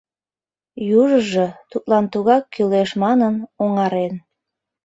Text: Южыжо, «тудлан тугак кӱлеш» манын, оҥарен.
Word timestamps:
Южыжо, 0.99 1.47
«тудлан 1.71 2.05
тугак 2.13 2.43
кӱлеш» 2.53 2.89
манын, 3.03 3.35
оҥарен. 3.63 4.13